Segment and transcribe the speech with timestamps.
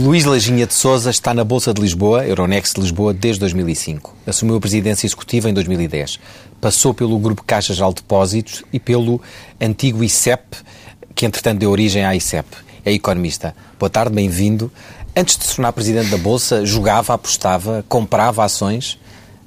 [0.00, 4.14] Luís Lajinha de Souza está na Bolsa de Lisboa, Euronext de Lisboa, desde 2005.
[4.24, 6.20] Assumiu a presidência executiva em 2010.
[6.60, 9.20] Passou pelo Grupo Caixas de Depósitos e pelo
[9.60, 10.58] antigo ICEP,
[11.16, 12.46] que entretanto deu origem à ICEP.
[12.84, 13.56] É economista.
[13.76, 14.70] Boa tarde, bem-vindo.
[15.16, 19.00] Antes de se tornar presidente da Bolsa, jogava, apostava, comprava ações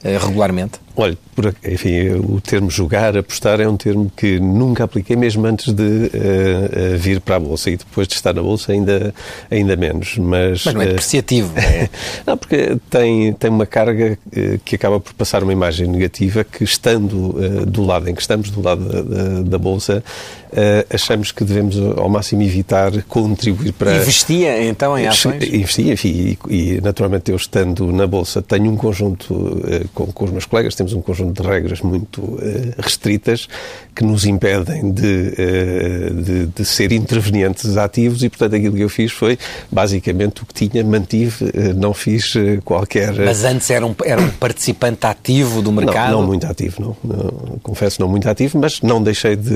[0.04, 0.82] eh, regularmente?
[0.96, 5.74] Olha, por, enfim, o termo jogar, apostar é um termo que nunca apliquei, mesmo antes
[5.74, 9.14] de uh, uh, vir para a Bolsa e depois de estar na Bolsa ainda,
[9.50, 10.18] ainda menos.
[10.18, 11.90] Mas, mas não é depreciativo, é?
[12.28, 14.18] não, porque tem, tem uma carga
[14.66, 18.62] que acaba por passar uma imagem negativa que, estando do lado em que estamos, do
[18.62, 20.04] lado da, da, da Bolsa,
[20.94, 23.96] achamos que devemos ao máximo evitar contribuir para...
[23.96, 25.44] Investia então em ações?
[25.44, 29.62] Investia, enfim, e, e naturalmente eu estando na Bolsa tenho um conjunto
[29.94, 32.40] com, com os meus colegas, temos um conjunto de regras muito uh,
[32.78, 33.48] restritas
[33.94, 38.90] que nos impedem de, uh, de, de, ser intervenientes ativos e, portanto, aquilo que eu
[38.90, 39.38] fiz foi
[39.72, 43.14] basicamente o que tinha, mantive, uh, não fiz qualquer.
[43.14, 46.12] Mas antes era um, era um participante ativo do mercado?
[46.12, 49.52] Não, não muito ativo, não, não, Confesso, não muito ativo, mas não deixei de,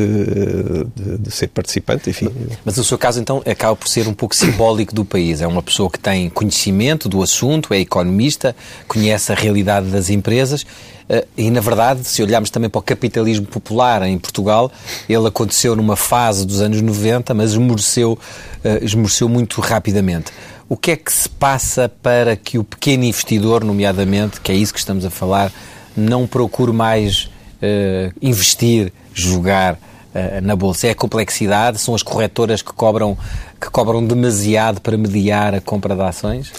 [0.95, 2.29] de, de ser participante, enfim.
[2.63, 5.41] Mas o seu caso, então, acaba por ser um pouco simbólico do país.
[5.41, 8.55] É uma pessoa que tem conhecimento do assunto, é economista,
[8.87, 10.94] conhece a realidade das empresas eh,
[11.37, 14.71] e, na verdade, se olharmos também para o capitalismo popular em Portugal,
[15.07, 18.17] ele aconteceu numa fase dos anos 90, mas esmoreceu,
[18.63, 20.31] eh, esmoreceu muito rapidamente.
[20.67, 24.73] O que é que se passa para que o pequeno investidor, nomeadamente, que é isso
[24.73, 25.51] que estamos a falar,
[25.95, 27.29] não procure mais
[27.61, 30.87] uh, investir, jogar uh, na bolsa?
[30.87, 31.79] É a complexidade?
[31.79, 33.15] São as corretoras que cobram,
[33.61, 36.51] que cobram demasiado para mediar a compra de ações?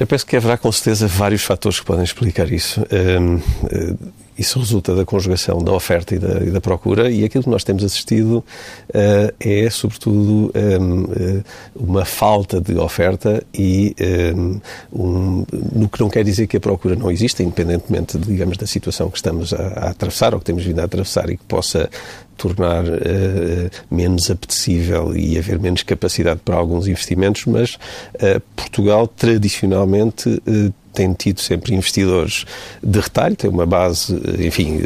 [0.00, 2.80] Eu penso que haverá com certeza vários fatores que podem explicar isso.
[4.40, 7.50] Eh, isso resulta da conjugação da oferta e da, e da, procura e aquilo que
[7.50, 8.44] nós temos assistido
[8.88, 11.44] uh, é, sobretudo, um, uh,
[11.76, 13.94] uma falta de oferta e
[14.34, 14.60] um,
[14.92, 19.10] um, no que não quer dizer que a procura não exista, independentemente, digamos, da situação
[19.10, 21.88] que estamos a, a atravessar ou que temos vindo a atravessar e que possa
[22.40, 27.74] tornar uh, menos apetecível e haver menos capacidade para alguns investimentos, mas
[28.14, 32.44] uh, Portugal tradicionalmente uh, tem tido sempre investidores
[32.82, 34.80] de retalho, tem uma base, enfim,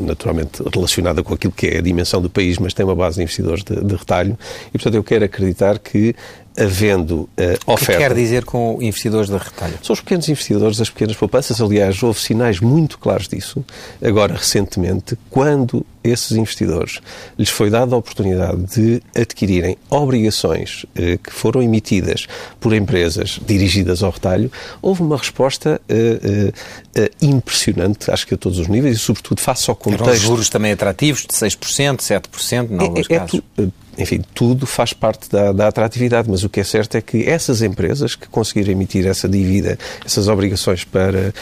[0.00, 3.22] naturalmente relacionada com aquilo que é a dimensão do país, mas tem uma base de
[3.22, 4.38] investidores de, de retalho.
[4.68, 6.14] E, portanto, eu quero acreditar que
[6.58, 7.28] havendo uh,
[7.66, 7.72] oferta...
[7.72, 9.78] O que quer dizer com investidores de retalho?
[9.82, 11.60] São os pequenos investidores das pequenas poupanças.
[11.60, 13.64] Aliás, houve sinais muito claros disso,
[14.02, 17.00] agora recentemente, quando esses investidores
[17.38, 22.26] lhes foi dada a oportunidade de adquirirem obrigações eh, que foram emitidas
[22.58, 26.52] por empresas dirigidas ao retalho, houve uma resposta eh,
[26.94, 30.08] eh, impressionante, acho que a todos os níveis, e sobretudo face ao contexto...
[30.08, 33.40] Eram juros também atrativos, de 6%, 7%, em alguns é, é, casos.
[33.58, 33.66] É,
[33.98, 37.60] enfim, tudo faz parte da, da, atratividade, mas o que é certo é que essas
[37.62, 41.32] empresas que conseguiram emitir essa dívida, essas obrigações para uh,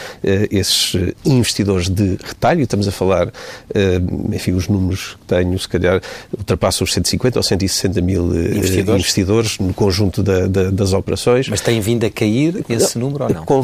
[0.51, 6.01] esses investidores de retalho, estamos a falar, uh, enfim, os números que tenho, se calhar,
[6.37, 8.99] ultrapassam os 150 ou 160 mil investidores.
[8.99, 9.59] investidores.
[9.59, 11.47] no conjunto da, da, das operações.
[11.47, 13.45] Mas tem vindo a cair esse não, número ou não?
[13.45, 13.61] Com,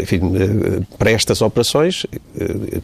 [0.00, 0.20] enfim,
[0.98, 2.04] para estas operações,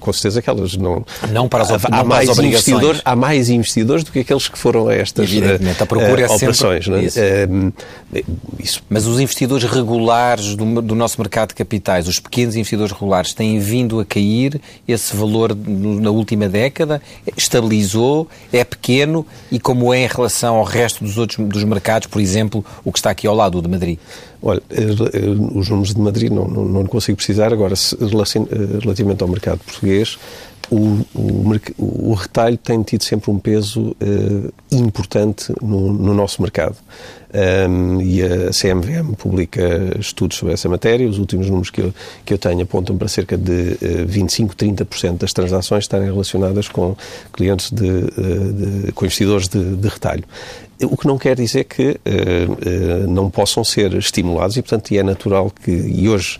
[0.00, 1.05] com certeza que elas não...
[1.31, 4.21] Não para as, há, não há mais para as investidores, há mais investidores do que
[4.21, 6.84] aqueles que foram a estas estas Evidentemente, a procura é operações.
[6.84, 7.05] Sempre...
[7.05, 7.19] Isso.
[7.21, 7.73] Uh,
[8.59, 8.83] isso.
[8.89, 13.59] Mas os investidores regulares do, do, nosso mercado de capitais, os pequenos investidores regulares, têm
[13.59, 17.03] vindo a cair esse valor na última década?
[17.37, 18.28] Estabilizou?
[18.53, 19.27] É pequeno?
[19.51, 22.99] E como é em relação ao resto dos outros dos mercados, por exemplo, o que
[22.99, 23.99] está aqui ao lado, o de Madrid?
[24.41, 24.87] Olha, eh,
[25.55, 27.53] os números de Madrid não, não, não consigo precisar.
[27.53, 27.75] Agora,
[28.81, 30.16] relativamente ao mercado português,
[30.70, 36.76] o, o, o, retalho tem tido sempre um peso uh, importante no, no, nosso mercado.
[37.68, 39.60] Um, e a CMVM publica
[39.98, 41.09] estudos sobre essa matéria.
[41.09, 41.94] Os últimos números que eu,
[42.24, 46.94] que eu tenho apontam para cerca de uh, 25, 30% das transações estarem relacionadas com
[47.32, 50.24] clientes de, uh, de com investidores de, de, retalho.
[50.82, 55.50] O que não quer dizer que uh, não possam ser estimulados e, portanto, é natural
[55.50, 56.38] que, e hoje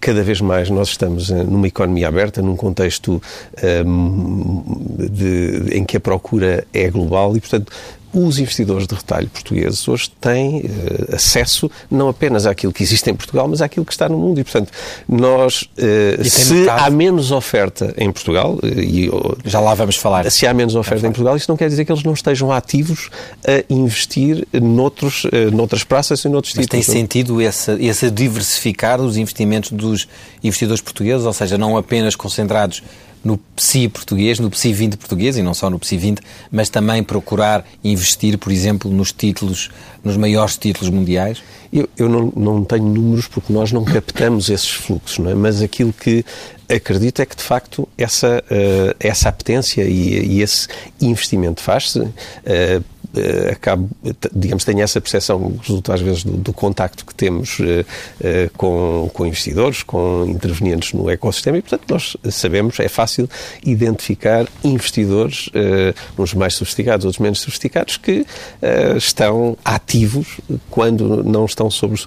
[0.00, 3.22] cada vez mais nós estamos eh, numa economia aberta, num contexto
[3.86, 4.64] um,
[4.98, 7.70] ehm, de, em que a procura é global e, portanto,
[8.12, 13.14] os investidores de retalho portugueses hoje têm uh, acesso não apenas àquilo que existe em
[13.14, 14.40] Portugal, mas àquilo que está no mundo.
[14.40, 14.72] E, portanto,
[15.08, 16.84] nós, uh, se metade...
[16.84, 19.10] há menos oferta em Portugal, uh, e,
[19.44, 20.30] já lá vamos falar.
[20.30, 23.10] Se há menos oferta em Portugal, isso não quer dizer que eles não estejam ativos
[23.46, 26.86] a investir noutros, noutras praças e noutros mas títulos.
[26.86, 30.08] Tem sentido esse, esse diversificar os investimentos dos
[30.42, 32.82] investidores portugueses, ou seja, não apenas concentrados
[33.24, 37.02] no PSI português, no PSI 20 português e não só no PSI 20, mas também
[37.02, 39.70] procurar investir, por exemplo, nos títulos,
[40.02, 41.42] nos maiores títulos mundiais?
[41.72, 45.34] Eu, eu não, não tenho números porque nós não captamos esses fluxos, não é?
[45.34, 46.24] mas aquilo que
[46.68, 50.68] acredito é que, de facto, essa, uh, essa apetência e, e esse
[51.00, 52.00] investimento faz-se.
[52.00, 53.88] Uh, uh, acabo,
[54.32, 57.84] digamos, tenho essa percepção, resulta às vezes do, do contacto que temos uh,
[58.56, 63.28] com, com investidores, com intervenientes no ecossistema e, portanto, nós sabemos, é fácil
[63.64, 65.48] identificar investidores,
[66.18, 68.26] uns mais sofisticados, outros menos sofisticados, que
[68.96, 70.40] estão ativos
[70.70, 72.00] quando não estão sobre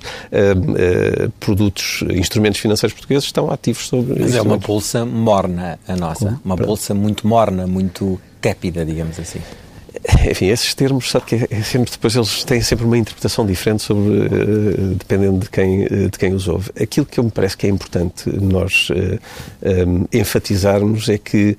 [1.40, 4.20] produtos, instrumentos financeiros portugueses, estão ativos sobre.
[4.20, 6.26] Mas é uma bolsa morna, a nossa.
[6.26, 6.42] Como?
[6.44, 9.40] Uma bolsa muito morna, muito tépida, digamos assim.
[10.30, 14.10] Enfim, esses termos, sabe que é sempre, depois eles têm sempre uma interpretação diferente sobre,
[14.10, 16.72] uh, dependendo de quem, uh, de quem os ouve.
[16.82, 19.20] Aquilo que me parece que é importante nós uh,
[19.88, 21.58] um, enfatizarmos é que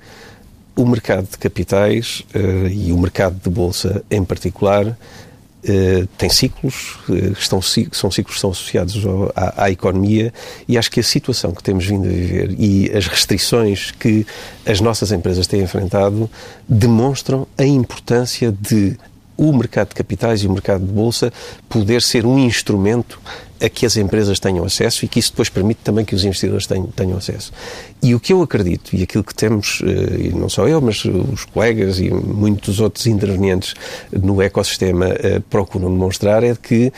[0.75, 2.23] o mercado de capitais
[2.71, 4.97] e o mercado de bolsa em particular
[5.63, 9.01] Uh, tem ciclos, uh, estão, são ciclos que estão associados
[9.33, 10.33] à, à, economia
[10.67, 14.27] e acho que a situação que temos vindo a viver e as restrições que
[14.65, 16.29] as nossas empresas têm enfrentado
[16.67, 18.97] demonstram a importância de
[19.37, 21.31] o mercado de capitais e o mercado de bolsa
[21.69, 23.19] poder ser um instrumento
[23.63, 26.67] a que as empresas tenham acesso e que isso depois permite também que os investidores
[26.67, 27.51] tenham, tenham acesso.
[28.01, 31.05] E o que eu acredito, e aquilo que temos, eh, e não só eu, mas
[31.05, 33.73] os colegas e muitos outros intervenientes
[34.11, 36.91] no ecossistema eh, procuram demonstrar, é que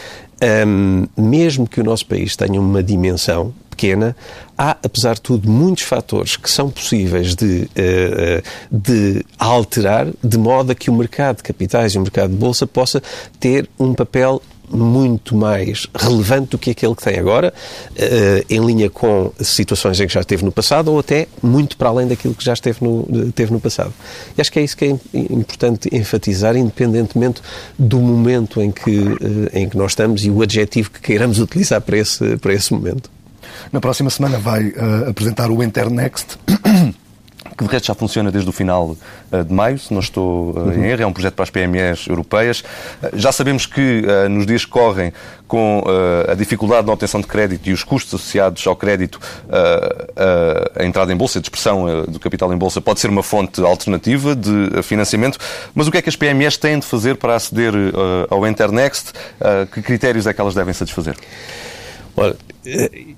[0.67, 4.15] um, mesmo que o nosso país tenha uma dimensão pequena,
[4.57, 8.41] há, apesar de tudo, muitos fatores que são possíveis de, eh,
[8.71, 12.65] de alterar de modo a que o mercado de capitais e o mercado de bolsa
[12.65, 13.03] possa
[13.39, 17.53] ter um papel muito mais relevante do que aquele que tem agora,
[17.95, 21.89] eh, em linha com situações em que já esteve no passado ou até muito para
[21.89, 23.93] além daquilo que já esteve no, teve no passado.
[24.37, 27.41] E acho que é isso que é importante enfatizar, independentemente
[27.77, 28.99] do momento em que,
[29.51, 32.73] eh, em que nós estamos e o adjetivo que queiramos utilizar para esse, para esse
[32.73, 33.09] momento.
[33.71, 36.37] Na próxima semana vai uh, apresentar o Internext.
[37.57, 38.97] Que de resto já funciona desde o final
[39.31, 40.73] uh, de maio, se não estou uhum.
[40.73, 42.61] em erro, é um projeto para as PMEs europeias.
[42.61, 45.13] Uh, já sabemos que nos dias que correm,
[45.47, 45.83] com
[46.27, 49.19] a dificuldade na obtenção de crédito e os custos associados ao crédito,
[50.77, 54.35] a entrada em bolsa, a dispersão do capital em bolsa, pode ser uma fonte alternativa
[54.35, 55.37] de financiamento.
[55.73, 57.73] Mas o que é que as PMEs têm de fazer para aceder
[58.29, 59.13] ao Internext?
[59.71, 61.15] que critérios é que elas devem satisfazer?
[62.17, 62.35] Ora,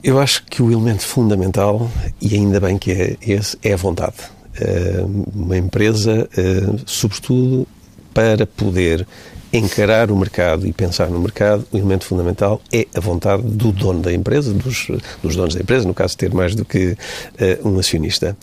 [0.04, 1.90] eu acho que o elemento fundamental,
[2.22, 4.16] e ainda bem que é esse, é a vontade.
[4.60, 5.04] Eh,
[5.36, 7.68] uma empresa, eh, sobretudo
[8.14, 9.08] para poder
[9.54, 14.02] encarar o mercado e pensar no mercado, o elemento fundamental é a vontade do dono
[14.02, 14.88] da empresa, dos,
[15.22, 18.36] dos donos da empresa, no caso ter mais do que uh, um acionista.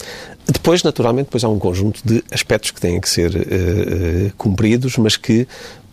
[0.46, 5.16] Depois, naturalmente, depois há um conjunto de aspectos que têm que ser uh, cumpridos, mas
[5.16, 5.46] que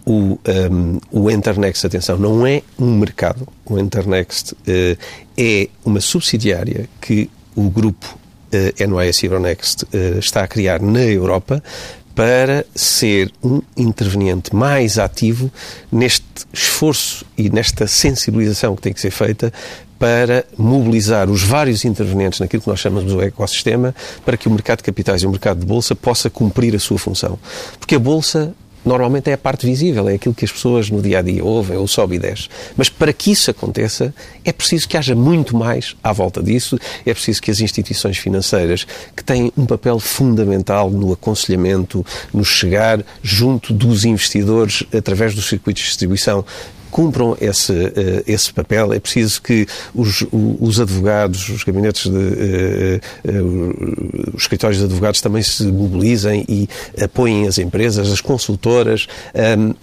[0.05, 0.39] o,
[0.71, 3.47] um, o Internext, atenção, não é um mercado.
[3.65, 4.97] O Internext uh,
[5.37, 8.17] é uma subsidiária que o grupo
[8.53, 11.63] uh, NYS Euronext uh, está a criar na Europa
[12.15, 15.51] para ser um interveniente mais ativo
[15.91, 19.51] neste esforço e nesta sensibilização que tem que ser feita
[19.97, 23.93] para mobilizar os vários intervenientes naquilo que nós chamamos do ecossistema
[24.25, 26.97] para que o mercado de capitais e o mercado de bolsa possa cumprir a sua
[26.97, 27.37] função.
[27.79, 31.19] Porque a bolsa normalmente é a parte visível, é aquilo que as pessoas no dia
[31.19, 32.47] a dia ouvem ou sobe e desce.
[32.75, 37.13] Mas para que isso aconteça, é preciso que haja muito mais à volta disso, é
[37.13, 38.85] preciso que as instituições financeiras,
[39.15, 45.83] que têm um papel fundamental no aconselhamento, no chegar junto dos investidores através dos circuitos
[45.83, 46.43] de distribuição,
[46.91, 48.93] cumpram esse, uh, esse papel.
[48.93, 52.17] É preciso que os, os advogados, os gabinetes de.
[52.17, 56.67] Uh, uh, os escritórios de advogados também se mobilizem e
[57.01, 59.07] apoiem as empresas, as consultoras.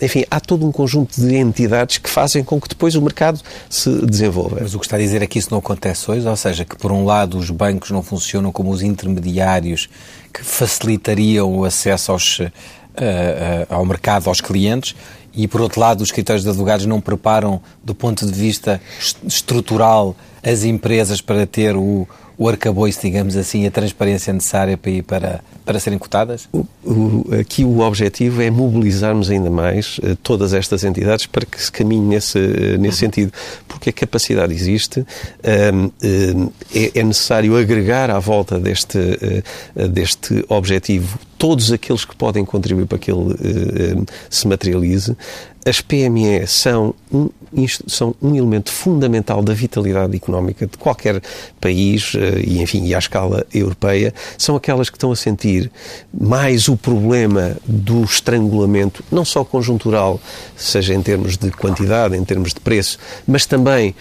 [0.01, 3.91] Enfim, há todo um conjunto de entidades que fazem com que depois o mercado se
[4.07, 4.59] desenvolva.
[4.61, 6.77] Mas o que está a dizer é que isso não acontece hoje, ou seja, que
[6.77, 9.89] por um lado os bancos não funcionam como os intermediários
[10.33, 12.41] que facilitariam o acesso aos,
[13.69, 14.95] ao mercado aos clientes
[15.39, 18.81] e, por outro lado, os escritórios de advogados não preparam, do ponto de vista
[19.25, 25.03] estrutural, as empresas para ter o, o arcabouço, digamos assim, a transparência necessária para ir
[25.03, 26.49] para, para serem cotadas?
[26.53, 31.61] O, o, aqui o objetivo é mobilizarmos ainda mais uh, todas estas entidades para que
[31.61, 33.33] se caminhe nesse, uh, nesse sentido,
[33.67, 35.07] porque a capacidade existe, uh,
[36.73, 38.99] é, é, necessário agregar à volta deste,
[39.91, 43.35] deste objetivo todos aqueles que podem contribuir para que ele
[44.29, 45.17] se materialize.
[45.69, 47.29] As PME são um,
[47.87, 51.21] são um elemento fundamental da vitalidade económica de qualquer
[51.61, 54.15] país eh, e, enfim, e à escala europeia.
[54.37, 55.71] São aquelas que estão a sentir
[56.13, 60.21] mais o problema do estrangulamento, não só conjuntural,
[60.57, 63.95] seja em termos de quantidade, em termos de preço, mas também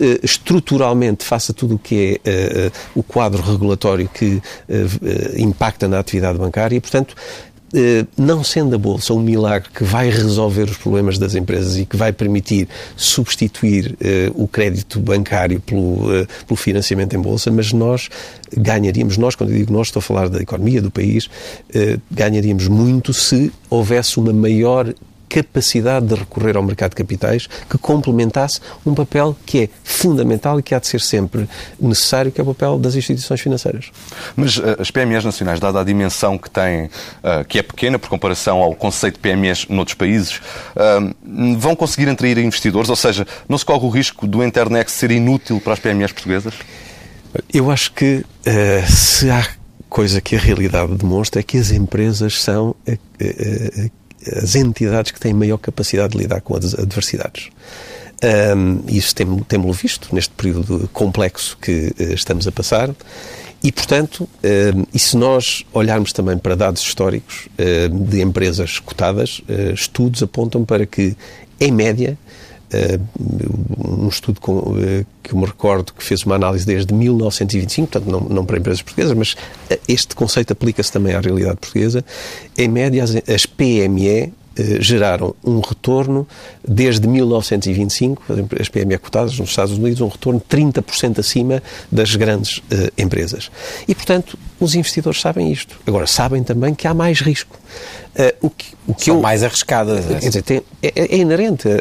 [0.00, 4.42] eh, estruturalmente, face a tudo o que é uh, o quadro regulatório que uh,
[5.36, 6.76] impacta na atividade bancária.
[6.76, 7.14] E, portanto,
[8.16, 11.96] não sendo a Bolsa um milagre que vai resolver os problemas das empresas e que
[11.96, 18.08] vai permitir substituir uh, o crédito bancário pelo, uh, pelo financiamento em Bolsa, mas nós
[18.56, 21.28] ganharíamos, nós, quando eu digo nós, estou a falar da economia do país,
[22.10, 24.94] ganharíamos muito se houvesse uma maior
[25.28, 30.62] capacidade de recorrer ao mercado de capitais que complementasse um papel que é fundamental e
[30.62, 31.48] que há de ser sempre
[31.80, 33.90] necessário, que é o papel das instituições financeiras.
[34.34, 38.08] Mas uh, as PMEs nacionais, dada a dimensão que têm, uh, que é pequena por
[38.08, 40.40] comparação ao conceito de PMEs noutros países,
[40.76, 42.88] uh, vão conseguir atrair investidores?
[42.88, 46.54] Ou seja, não se corre o risco do Internex ser inútil para as PMEs portuguesas?
[47.52, 48.24] Eu acho que
[48.86, 49.46] se há
[49.90, 52.74] coisa que a realidade demonstra é que as empresas são
[54.34, 57.50] as entidades que têm maior capacidade de lidar com as adversidades.
[58.56, 62.90] Um, isso temos-lo visto neste período complexo que uh, estamos a passar.
[63.62, 69.40] E, portanto, um, e se nós olharmos também para dados históricos uh, de empresas cotadas,
[69.48, 71.16] uh, estudos apontam para que,
[71.60, 72.16] em média,
[73.78, 78.10] um estudo com, uh, que eu me recordo que fez uma análise desde 1925, portanto
[78.10, 82.04] não, não para empresas portuguesas, mas uh, este conceito aplica-se também à realidade portuguesa.
[82.56, 84.32] Em média, as, as PME
[84.80, 86.26] geraram um retorno
[86.66, 88.22] desde 1925,
[88.58, 92.62] as PME cotadas nos Estados Unidos, um retorno 30% acima das grandes
[92.96, 93.50] empresas.
[93.86, 95.78] E, portanto, os investidores sabem isto.
[95.86, 97.60] Agora, sabem também que há mais risco.
[98.18, 100.06] Uh, o que, o que São eu, mais arriscadas.
[100.06, 101.72] Quer dizer, tem, é, é, inerente uh,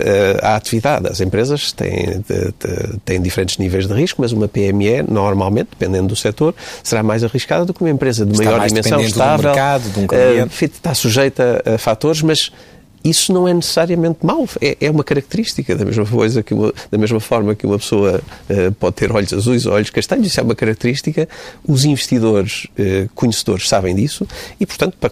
[0.41, 1.07] à atividade.
[1.07, 6.07] As empresas têm, de, de, têm diferentes níveis de risco, mas uma PME, normalmente, dependendo
[6.07, 9.43] do setor, será mais arriscada do que uma empresa de está maior dimensão, estável, do
[9.43, 10.65] mercado, de um cliente.
[10.65, 12.51] Uh, está sujeita a, a fatores, mas
[13.05, 16.97] isso não é necessariamente mau, é, é, uma característica da mesma coisa que uma, da
[16.97, 20.43] mesma forma que uma pessoa uh, pode ter olhos azuis ou olhos castanhos, isso é
[20.43, 21.29] uma característica.
[21.67, 24.27] Os investidores uh, conhecedores sabem disso
[24.59, 25.11] e, portanto, para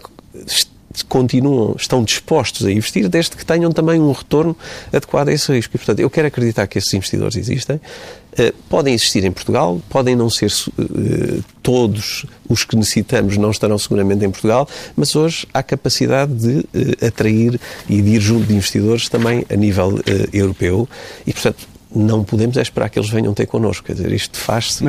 [1.02, 4.56] continuam, estão dispostos a investir desde que tenham também um retorno
[4.92, 5.74] adequado a esse risco.
[5.74, 7.76] E, portanto, eu quero acreditar que esses investidores existem.
[7.76, 13.78] Uh, podem existir em Portugal, podem não ser uh, todos os que necessitamos, não estarão
[13.78, 18.54] seguramente em Portugal, mas hoje há capacidade de uh, atrair e de ir junto de
[18.54, 20.00] investidores também a nível
[20.32, 20.88] europeu
[21.24, 23.86] e, portanto, não podemos é esperar que eles venham ter connosco.
[23.86, 24.84] Quer dizer, isto faz-se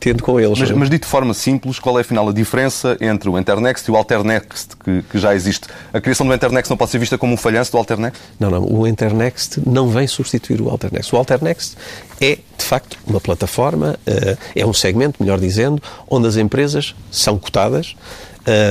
[0.00, 0.58] tendo com eles.
[0.58, 3.90] Mas, mas, dito de forma simples, qual é afinal a diferença entre o Internext e
[3.90, 5.68] o Alternext que, que, já existe?
[5.92, 8.20] A criação do Internext não pode ser vista como um falhanço do Alternext?
[8.38, 8.64] Não, não.
[8.64, 11.14] O Internext não vem substituir o Alternext.
[11.14, 11.76] O Alternext
[12.20, 17.38] é, de facto, uma plataforma, eh, é um segmento, melhor dizendo, onde as empresas são
[17.38, 17.96] cotadas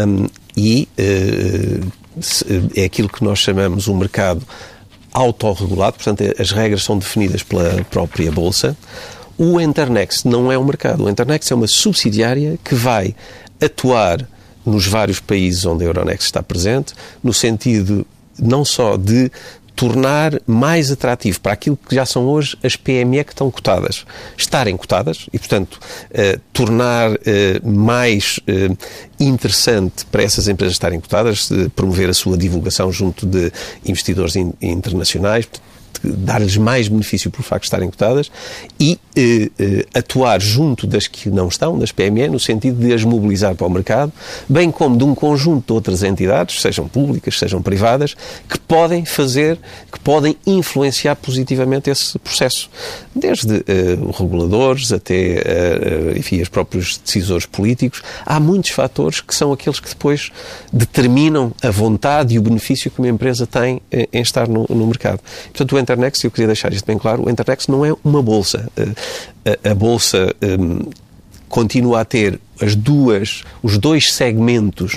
[0.08, 1.92] um, e uh,
[2.76, 4.46] é aquilo que nós chamamos um mercado
[5.14, 8.76] autorregulado, portanto, as regras são definidas pela própria Bolsa.
[9.38, 11.04] O Internext não é um mercado.
[11.06, 13.16] O Internext é uma subsidiária que vai
[13.62, 14.28] atuar
[14.66, 16.94] nos vários países onde a Euronext está presente,
[17.24, 18.06] no sentido
[18.40, 19.32] não só de
[19.76, 24.06] tornar mais atrativo para aquilo que já são hoje as PME que estão cotadas,
[24.38, 25.80] estarem cotadas e, portanto,
[26.12, 28.70] eh, tornar eh, mais eh,
[29.20, 33.52] interessante para essas empresas estarem cotadas, promover a sua divulgação junto de
[33.86, 35.48] investidores in, internacionais,
[36.04, 38.32] dar-lhes mais benefício por facto de estarem cotadas
[38.80, 43.04] e eh, eh, atuar junto das que não estão, das PME, no sentido de as
[43.04, 44.12] mobilizar para o mercado,
[44.50, 48.16] bem como de um conjunto de outras entidades, sejam públicas, sejam privadas,
[48.50, 49.58] que podem fazer,
[49.92, 52.70] que podem influenciar positivamente esse processo.
[53.16, 58.02] Desde eh, reguladores até, eh, enfim, os próprios decisores políticos.
[58.26, 60.32] Há muitos fatores que são aqueles que depois
[60.72, 64.88] determinam a vontade e o benefício que uma empresa tem em, em estar no, no
[64.88, 65.20] mercado.
[65.46, 68.70] Portanto, o Internex, eu queria deixar isto bem claro, o Internex não é uma bolsa.
[68.76, 70.90] Eh, a, a bolsa um,
[71.48, 74.96] continua a ter as duas, os dois segmentos,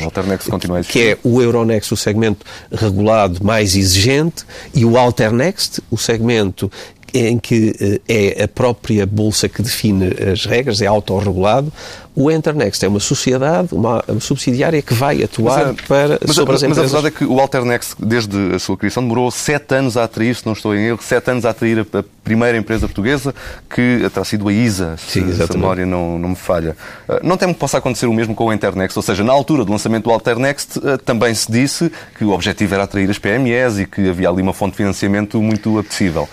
[0.89, 6.71] que é o Euronext, o segmento regulado mais exigente, e o Alternext, o segmento
[7.13, 11.73] em que é a própria Bolsa que define as regras, é autorregulado.
[12.17, 16.63] O Internext é uma sociedade, uma, subsidiária que vai atuar mas, para, mas, sobre mas,
[16.63, 16.93] as empresas.
[16.93, 20.05] Mas a verdade é que o Alternext, desde a sua criação, demorou sete anos a
[20.05, 23.35] atrair, se não estou em erro, sete anos a atrair a, primeira empresa portuguesa,
[23.69, 26.75] que terá sido a ISA, se, Sim, a memória não, não me falha.
[27.23, 29.71] Não temo que possa acontecer o mesmo com o Internext, ou seja, na altura do
[29.71, 34.09] lançamento do Alternext também se disse que o objetivo era atrair as PMEs e que
[34.09, 36.27] havia ali uma fonte de financiamento muito apetecível.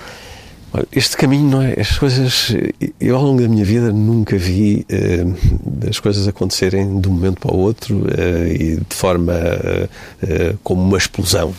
[0.91, 1.79] Este caminho não é.
[1.79, 2.55] As coisas.
[2.99, 7.39] Eu, ao longo da minha vida, nunca vi uh, as coisas acontecerem de um momento
[7.39, 11.53] para o outro uh, e de forma uh, como uma explosão.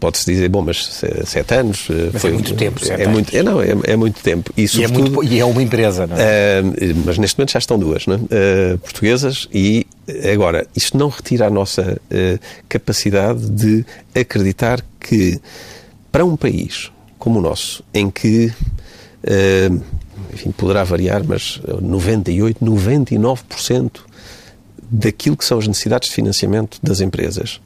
[0.00, 1.88] Pode-se dizer, bom, mas sete anos.
[2.12, 4.52] Mas foi, é muito tempo, é, é muito, é, não, é, é, muito tempo.
[4.56, 6.62] E, e, é muito, e, é uma empresa, não é?
[7.04, 8.76] mas neste momento já estão duas, não é?
[8.76, 9.88] portuguesas, e
[10.32, 12.00] agora, isto não retira a nossa
[12.68, 15.40] capacidade de acreditar que
[16.12, 19.82] para um país como o nosso, em que, uh,
[20.32, 24.00] enfim, poderá variar, mas 98, 99%
[24.90, 27.60] daquilo que são as necessidades de financiamento das empresas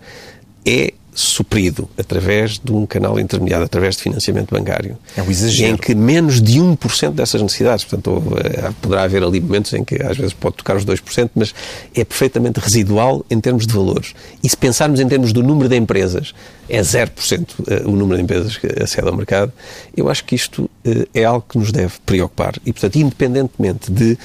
[0.66, 4.96] é suprido através de um canal intermediário, através de financiamento bancário.
[5.16, 5.74] É um exagero.
[5.74, 10.02] Em que menos de 1% dessas necessidades, portanto, eh, poderá haver ali momentos em que
[10.02, 11.54] às vezes pode tocar os 2%, mas
[11.94, 14.14] é perfeitamente residual em termos de valores.
[14.42, 16.34] E se pensarmos em termos do número de empresas,
[16.68, 19.52] é 0% eh, o número de empresas que acedem ao mercado,
[19.94, 22.54] eu acho que isto eh, é algo que nos deve preocupar.
[22.64, 24.16] E, portanto, independentemente de,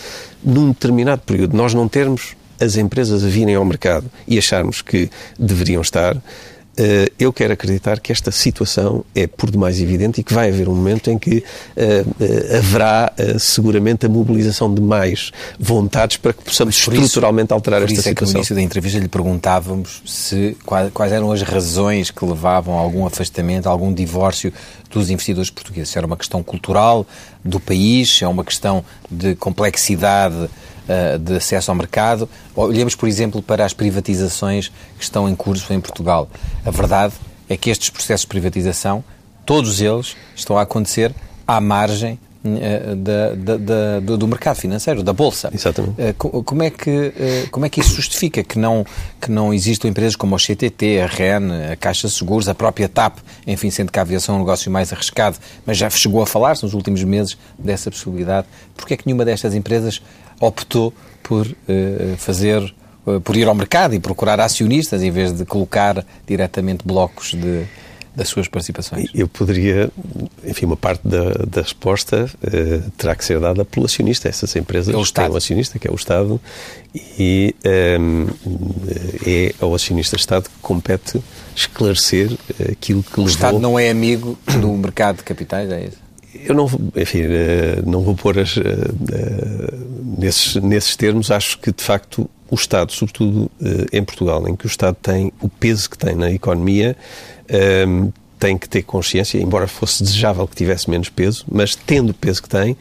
[0.43, 5.09] num determinado período, nós não termos as empresas a virem ao mercado e acharmos que
[5.37, 6.17] deveriam estar,
[7.17, 10.75] eu quero acreditar que esta situação é por demais evidente e que vai haver um
[10.75, 16.75] momento em que uh, haverá uh, seguramente a mobilização de mais vontades para que possamos
[16.75, 18.11] isso, estruturalmente alterar esta situação.
[18.11, 22.77] É que no início da entrevista lhe perguntávamos se, quais, eram as razões que levavam
[22.77, 24.53] a algum afastamento, a algum divórcio
[24.91, 25.89] dos investidores portugueses.
[25.89, 27.05] Se era uma questão cultural
[27.43, 30.49] do país, se é uma questão de complexidade
[31.19, 32.29] de acesso ao mercado.
[32.55, 36.29] Olhemos, por exemplo, para as privatizações que estão em curso em Portugal.
[36.65, 37.13] A verdade
[37.49, 39.03] é que estes processos de privatização,
[39.45, 41.13] todos eles, estão a acontecer
[41.47, 45.49] à margem uh, da, da, da, do, do, mercado financeiro, da Bolsa.
[45.53, 45.95] Exatamente.
[46.01, 47.13] Uh, como, é que,
[47.51, 48.85] como é que isso justifica que não,
[49.21, 52.89] que não existam empresas como o CTT, a REN, a Caixa de Seguros, a própria
[52.89, 56.27] TAP, enfim, sendo que a aviação é um negócio mais arriscado, mas já chegou a
[56.27, 58.47] falar-se nos últimos meses dessa possibilidade.
[58.75, 60.01] Porquê é que nenhuma destas empresas
[60.39, 62.61] optou por uh, fazer,
[63.05, 67.65] uh, por ir ao mercado e procurar acionistas em vez de colocar diretamente blocos de,
[68.15, 69.09] das suas participações?
[69.13, 69.91] Eu poderia,
[70.45, 74.29] enfim, uma parte da, da resposta uh, terá que ser dada pelo acionista.
[74.29, 76.39] Essas empresas é têm um acionista, que é o Estado,
[77.19, 77.53] e
[77.99, 78.27] um,
[79.25, 81.21] é ao acionista-Estado que compete
[81.55, 82.31] esclarecer
[82.71, 83.25] aquilo que o levou...
[83.25, 86.06] O Estado não é amigo do mercado de capitais, é isso?
[86.45, 87.23] Eu não, enfim,
[87.85, 88.55] não vou pôr as,
[90.17, 91.31] nesses, nesses termos.
[91.31, 93.51] Acho que, de facto, o Estado, sobretudo
[93.91, 96.95] em Portugal, em que o Estado tem o peso que tem na economia,
[98.39, 102.43] tem que ter consciência, embora fosse desejável que tivesse menos peso, mas tendo o peso
[102.43, 102.77] que tem, eh,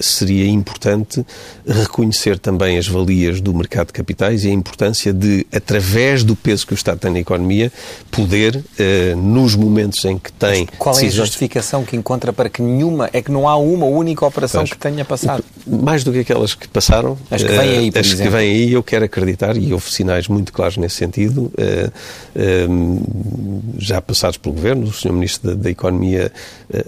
[0.00, 1.24] seria importante
[1.66, 6.66] reconhecer também as valias do mercado de capitais e a importância de, através do peso
[6.66, 7.72] que o Estado tem na economia,
[8.10, 10.66] poder, eh, nos momentos em que tem.
[10.70, 11.18] Mas qual decisões...
[11.18, 14.64] é a justificação que encontra para que nenhuma, é que não há uma única operação
[14.64, 15.44] que tenha passado?
[15.66, 18.24] Mais do que aquelas que passaram, as que vêm aí, por as exemplo.
[18.24, 21.52] que vêm aí, eu quero acreditar, e houve sinais muito claros nesse sentido,
[23.78, 25.12] já passados pelo Governo, o Sr.
[25.12, 26.32] Ministro da, da Economia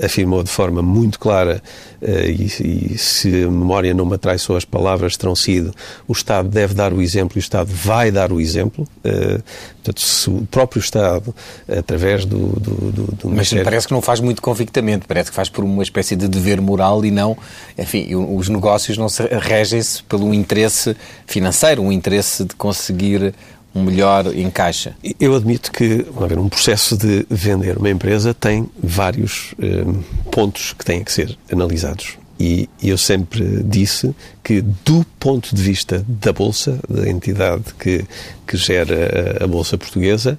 [0.02, 1.62] afirmou de forma muito clara
[2.02, 5.74] e e se a memória não me atraiçou as palavras, terão sido
[6.06, 8.86] o Estado deve dar o exemplo e o Estado vai dar o exemplo.
[9.04, 9.42] Uh,
[9.76, 11.34] portanto, se o próprio Estado,
[11.68, 13.64] através do, do, do, do Mas Ministério...
[13.64, 17.04] parece que não faz muito convictamente, parece que faz por uma espécie de dever moral
[17.04, 17.36] e não,
[17.76, 23.34] enfim, os negócios não se regem-se pelo interesse financeiro, um interesse de conseguir
[23.74, 24.96] um melhor encaixa?
[25.18, 29.84] Eu admito que ver, um processo de vender uma empresa tem vários eh,
[30.30, 32.18] pontos que têm que ser analisados.
[32.40, 38.04] E eu sempre disse que, do ponto de vista da Bolsa, da entidade que,
[38.46, 40.38] que gera a, Bolsa Portuguesa,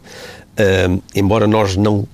[0.57, 2.07] uh, embora nós não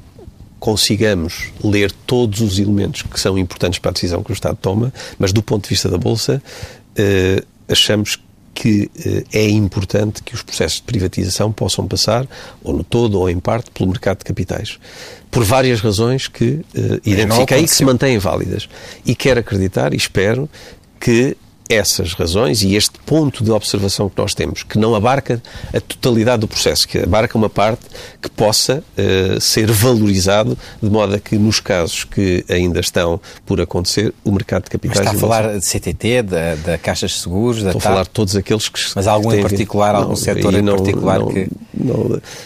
[0.59, 4.91] consigamos ler todos os elementos que são importantes para a decisão que o Estado toma,
[5.19, 6.41] mas do ponto de vista da Bolsa,
[6.97, 8.19] uh, achamos
[8.55, 12.25] que uh, é importante que os processos de privatização possam passar,
[12.63, 14.79] ou no todo ou em parte, pelo mercado de capitais
[15.29, 18.69] por várias razões que uh, identifiquei e que se mantêm válidas.
[19.05, 20.49] E quero acreditar e espero
[20.97, 21.35] que
[21.69, 25.41] essas razões e este ponto de observação que nós temos, que não abarca
[25.73, 27.85] a totalidade do processo, que abarca uma parte
[28.21, 33.59] que possa uh, ser valorizado, de modo a que nos casos que ainda estão por
[33.59, 34.99] acontecer, o mercado de capitais...
[34.99, 38.03] Mas está a falar de CTT, da, da Caixas de Seguros, da Estou a falar
[38.03, 38.79] de todos aqueles que...
[38.95, 41.49] Mas algum em particular, não, algum setor em não, particular não, que...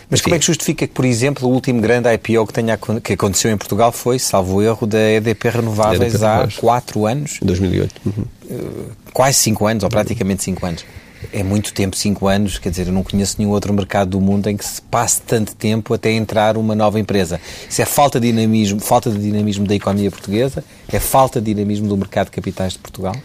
[0.10, 3.14] Mas como é que justifica que, por exemplo, o último grande IPO que, tenha, que
[3.14, 7.38] aconteceu em Portugal foi, salvo erro, da EDP Renováveis EDP há quatro anos?
[7.42, 8.02] 2008.
[8.06, 8.26] Uhum.
[8.50, 10.86] Uh, quase 5 anos, ou praticamente 5 anos.
[11.34, 14.50] É muito tempo, 5 anos, quer dizer, eu não conheço nenhum outro mercado do mundo
[14.50, 17.40] em que se passe tanto tempo até entrar uma nova empresa.
[17.70, 20.64] Isso é falta de dinamismo, falta de dinamismo da economia portuguesa?
[20.92, 23.16] É falta de dinamismo do mercado de capitais de Portugal?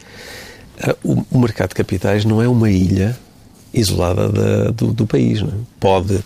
[0.81, 3.17] Ah, o, mercado de capitais não é uma ilha
[3.73, 5.41] isolada da, do, do, país.
[5.41, 5.47] É?
[5.79, 6.21] Pode eh,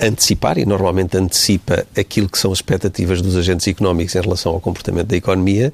[0.00, 4.60] antecipar, e normalmente antecipa aquilo que são as expectativas dos agentes económicos em relação ao
[4.60, 5.72] comportamento da economia,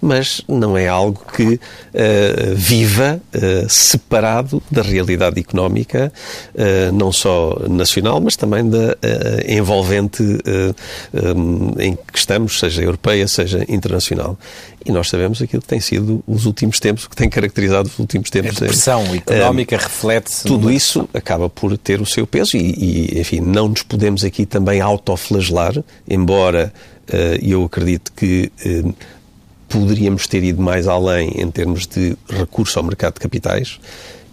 [0.00, 6.12] mas não é algo que uh, viva uh, separado da realidade económica,
[6.54, 8.96] uh, não só nacional, mas também da
[9.46, 14.38] envolvente um, em que estamos, seja europeia, seja internacional.
[14.84, 17.98] E nós sabemos aquilo que tem sido os últimos tempos, o que tem caracterizado os
[17.98, 18.62] últimos tempos.
[18.62, 20.44] A pressão económica reflete-se.
[20.44, 24.24] Tudo isso acaba por ter o seu peso e, e enfim, enfim, não nos podemos
[24.24, 26.72] aqui também autoflagelar, embora
[27.08, 28.94] uh, eu acredito que uh,
[29.68, 33.78] poderíamos ter ido mais além em termos de recurso ao mercado de capitais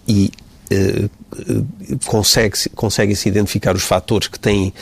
[0.06, 0.30] e
[0.72, 1.10] uh,
[2.06, 4.72] consegue-se consegue -se identificar os fatores que têm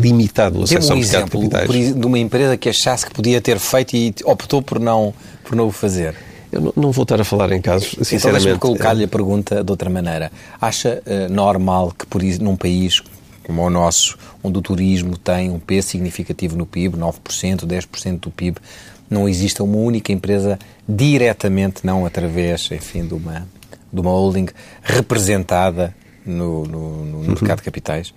[0.00, 1.94] limitado o acesso um ao mercado exemplo de capitais.
[1.94, 5.12] de uma empresa que achasse que podia ter feito e optou por não,
[5.44, 6.14] por não o fazer.
[6.50, 8.48] Eu não, não vou estar a falar em casos, então, sinceramente.
[8.48, 10.32] Então, colocar-lhe a pergunta de outra maneira.
[10.58, 13.02] Acha uh, normal que, por, num país
[13.48, 18.30] como o nosso, onde o turismo tem um peso significativo no PIB, 9%, 10% do
[18.30, 18.58] PIB,
[19.08, 23.48] não exista uma única empresa diretamente, não através, enfim, de uma,
[23.90, 24.48] de uma holding
[24.82, 28.10] representada no, no, no mercado de capitais?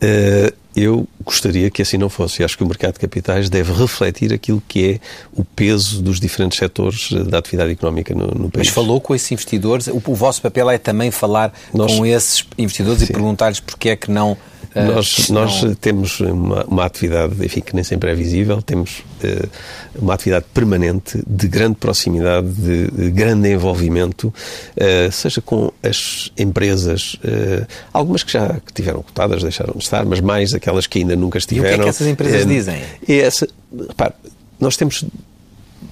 [0.00, 2.42] Uh, eu gostaria que assim não fosse.
[2.42, 5.00] Eu acho que o mercado de capitais deve refletir aquilo que é
[5.34, 8.66] o peso dos diferentes setores da atividade económica no, no país.
[8.66, 9.86] Mas falou com esses investidores?
[9.86, 13.06] O, o vosso papel é também falar Nós, com esses investidores sim.
[13.06, 14.36] e perguntar-lhes porque é que não
[14.84, 19.48] nós, nós temos uma, uma, atividade, enfim, que nem sempre é visível, temos uh,
[19.96, 27.14] uma atividade permanente de grande proximidade, de, de grande envolvimento, uh, seja com as empresas,
[27.14, 31.16] uh, algumas que já que tiveram cotadas, deixaram de estar, mas mais aquelas que ainda
[31.16, 31.68] nunca estiveram.
[31.68, 32.82] E o que é que essas empresas dizem?
[33.08, 33.48] Essa,
[33.88, 34.14] repare,
[34.60, 35.04] nós temos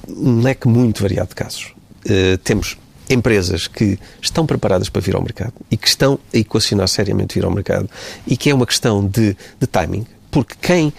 [0.09, 1.73] um leque muito variado de casos.
[2.42, 2.77] temos
[3.09, 7.45] empresas que estão preparadas para vir ao mercado e que estão a equacionar seriamente vir
[7.45, 7.88] ao mercado
[8.27, 10.93] e que é uma questão de, de timing, porque quem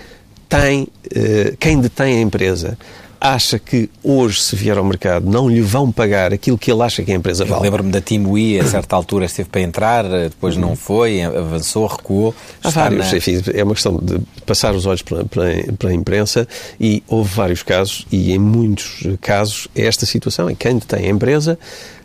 [0.47, 2.77] tem, uh, quem detém a empresa
[3.19, 7.03] acha que hoje, se vier ao mercado, não lhe vão pagar aquilo que ele acha
[7.03, 7.63] que a empresa vale.
[7.63, 12.35] Lembro-me da Timui, a certa altura esteve para entrar, depois não foi, avançou, recuou.
[12.63, 13.17] Há vários, na...
[13.17, 15.43] enfim, é uma questão de passar os olhos para, para,
[15.77, 16.47] para, a imprensa
[16.79, 21.09] e houve vários casos e em muitos casos é esta situação, em quem detém a
[21.09, 21.57] empresa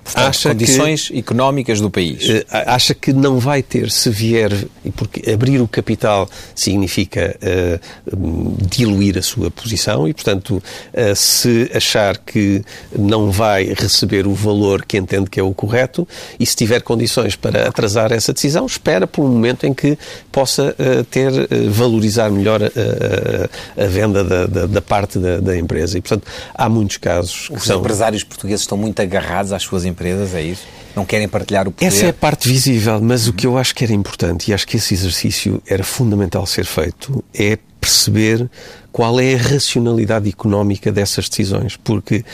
[0.05, 2.29] Portanto, acha condições que, económicas do país.
[2.29, 4.53] Eh, acha que não vai ter se vier,
[4.97, 12.19] porque abrir o capital significa uh, diluir a sua posição e, portanto, uh, se achar
[12.19, 12.65] que
[12.97, 16.07] não vai receber o valor que entende que é o correto
[16.39, 19.99] e se tiver condições para atrasar essa decisão, espera por um momento em que
[20.33, 21.31] possa uh, ter,
[21.71, 25.99] valorizar melhor a, a venda da, da, da parte da, da, empresa.
[25.99, 27.81] E, portanto, há muitos casos que Os são...
[27.81, 29.90] empresários portugueses estão muito agarrados às suas empresas,
[30.35, 30.67] é isso?
[30.95, 31.87] Não querem partilhar o poder?
[31.87, 33.33] Essa é a parte visível, mas uhum.
[33.33, 36.65] o que eu acho que era importante, e acho que esse exercício era fundamental ser
[36.65, 38.51] feito, é perceber
[38.93, 42.25] qual é a racionalidade económica dessas decisões, porque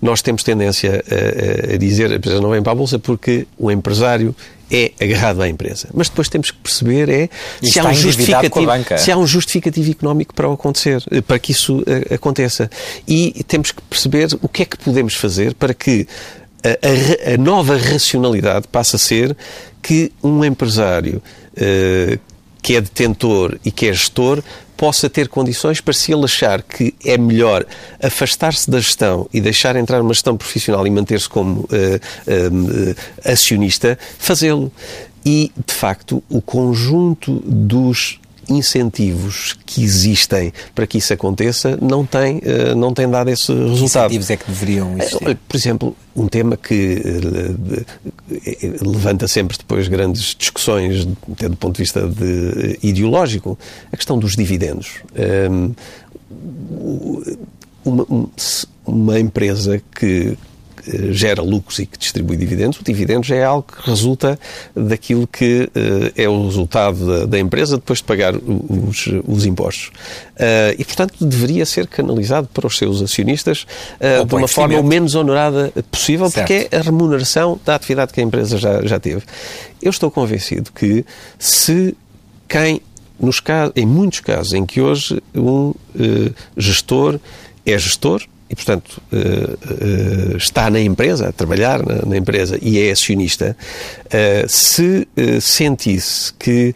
[0.00, 3.70] nós temos tendência a, a dizer a empresa não vem para a Bolsa porque o
[3.70, 4.34] empresário
[4.70, 5.88] é agarrado à empresa.
[5.92, 7.28] Mas depois temos que perceber é
[7.62, 12.14] se há, um justificativo, se há um justificativo económico para acontecer, para que isso uh,
[12.14, 12.70] aconteça.
[13.06, 16.06] E temos que perceber o que é que podemos fazer para que
[16.64, 19.36] a, a, nova racionalidade passa a ser
[19.82, 21.22] que um empresário
[21.52, 22.18] uh,
[22.62, 24.42] que é detentor e que é gestor
[24.76, 27.64] possa ter condições para, se ele achar que é melhor
[28.02, 33.98] afastar-se da gestão e deixar entrar uma gestão profissional e manter-se como uh, uh, acionista,
[34.18, 34.72] fazê-lo.
[35.24, 38.18] E, de facto, o conjunto dos
[38.48, 44.10] incentivos que existem para que isso aconteça não têm, uh, não têm dado esse resultado.
[44.10, 45.38] Que incentivos é que deveriam existir?
[45.48, 51.82] Por exemplo, um tema que uh, levanta sempre depois grandes discussões, até do ponto de
[51.82, 53.58] vista de, ideológico,
[53.92, 55.02] a questão dos dividendos.
[55.50, 55.72] Um,
[57.84, 58.06] uma,
[58.86, 60.36] uma, empresa que eh,
[61.10, 64.38] gera lucros e que distribui dividendos, o dividendo já é algo que resulta
[64.74, 65.68] daquilo que
[66.16, 69.90] é o resultado da, da empresa depois de pagar os, os impostos.
[70.78, 73.66] e, portanto, deveria ser canalizado para os seus acionistas
[74.26, 76.46] de uma forma o menos honorada possível, certo.
[76.46, 79.22] porque é a remuneração da atividade que a empresa já, já teve.
[79.80, 81.04] Eu estou convencido que
[81.38, 81.96] se
[82.48, 82.80] quem,
[83.18, 85.74] nos casos, em muitos casos em que hoje um uh,
[86.56, 87.18] gestor
[87.66, 92.90] é gestor, e, portanto, uh, uh, está na empresa, a trabalhar na, empresa e é
[92.90, 93.56] acionista,
[94.06, 95.08] uh, se
[95.40, 96.74] sentisse que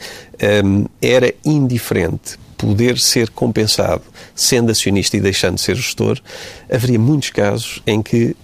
[1.02, 4.02] era indiferente poder ser compensado
[4.34, 6.20] sendo acionista e deixando de ser gestor,
[6.72, 8.36] haveria muitos casos em que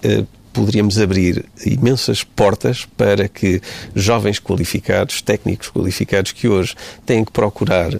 [0.55, 3.61] poderíamos abrir imensas portas para que
[3.93, 7.99] jovens qualificados, técnicos qualificados que hoje têm que procurar uh,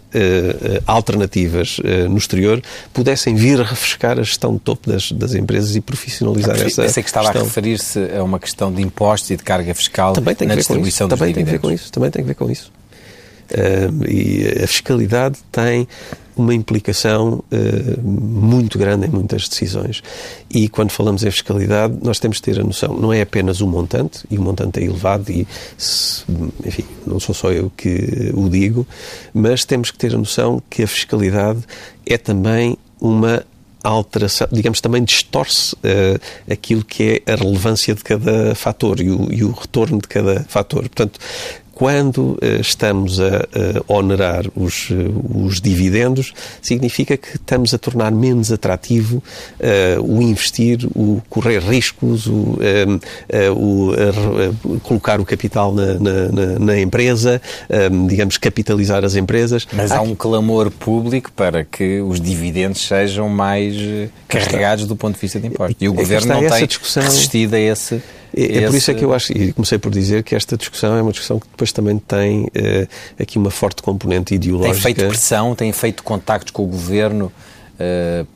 [0.88, 2.62] alternativas uh, no exterior,
[2.94, 7.10] pudessem vir refrescar a gestão de topo das, das empresas e profissionalizar essa Pensei que
[7.10, 7.42] estava gestão.
[7.42, 11.10] a referir-se a uma questão de impostos e de carga fiscal também tem na distribuição
[11.10, 11.52] dos também dividendos.
[11.52, 11.92] Tem que ver com isso.
[11.92, 12.72] Também tem que ver com isso.
[13.52, 15.88] Uh, e a fiscalidade tem
[16.36, 20.02] uma implicação uh, muito grande em muitas decisões.
[20.50, 23.68] E quando falamos em fiscalidade, nós temos de ter a noção, não é apenas o
[23.68, 26.24] montante, e o montante é elevado, e se,
[26.66, 28.86] enfim, não sou só eu que o digo,
[29.34, 31.62] mas temos que ter a noção que a fiscalidade
[32.06, 33.44] é também uma
[33.84, 36.20] alteração, digamos, também distorce uh,
[36.52, 40.44] aquilo que é a relevância de cada fator e o, e o retorno de cada
[40.46, 40.82] fator.
[40.84, 41.20] Portanto,
[41.76, 43.46] quando uh, estamos a,
[43.86, 49.22] onerar os, uh, os, dividendos, significa que estamos a tornar menos atrativo
[49.60, 52.58] uh, o investir, o correr riscos, o,
[53.54, 57.42] o colocar o capital na, na, na empresa,
[58.08, 59.68] digamos, capitalizar as empresas.
[59.74, 63.76] Mas há, há um clamor público para que os dividendos sejam mais
[64.28, 65.76] carregados do ponto de vista de impostos.
[65.82, 67.04] E o Governo não tem discussão...
[67.04, 68.02] resistido a esse
[68.36, 70.98] é, é por isso é que eu acho, e comecei por dizer que esta discussão
[70.98, 74.74] é uma discussão que depois também tem uh, aqui uma forte componente ideológica.
[74.74, 77.32] Tem feito pressão, tem feito contactos com o governo
[77.76, 78.28] uh,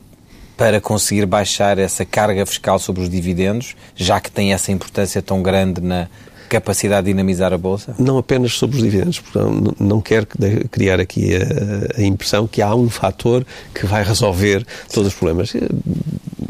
[0.56, 5.42] para conseguir baixar essa carga fiscal sobre os dividendos, já que tem essa importância tão
[5.42, 6.08] grande na,
[6.50, 7.94] capacidade de dinamizar a Bolsa?
[7.96, 10.26] Não apenas sobre os dividendos, porque não, não quero
[10.70, 15.54] criar aqui a, a, impressão que há um fator que vai resolver todos os problemas.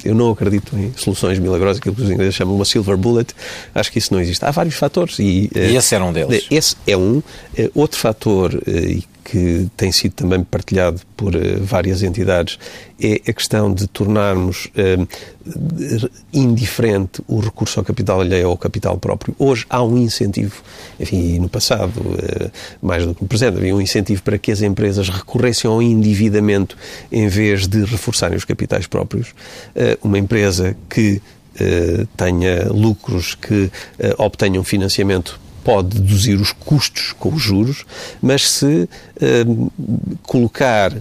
[0.05, 3.35] Eu não acredito em soluções milagrosas, aquilo que os ingleses chamam uma silver bullet.
[3.75, 4.45] Acho que isso não existe.
[4.45, 5.19] Há vários fatores.
[5.19, 6.47] E, e esse era um deles?
[6.51, 7.23] Esse é um.
[7.57, 12.59] Eh, outro fator, eh, que tem sido também partilhado por uh, várias entidades,
[13.01, 18.97] é a questão de tornarmos uh, indiferente o recurso ao capital alheio ou ao capital
[18.99, 19.35] próprio.
[19.39, 20.63] Hoje há um incentivo,
[20.99, 22.51] enfim, no passado, uh,
[22.83, 26.77] mais do que no presente, havia um incentivo para que as empresas recorressem ao endividamento
[27.11, 29.35] em vez de reforçarem os capitais próprios.
[30.03, 31.21] uma empresa que
[32.17, 33.71] tenha lucros, que
[34.19, 37.85] obtenham financiamento pode deduzir os custos com os juros,
[38.21, 39.73] mas se uh,
[40.23, 41.01] colocar eh,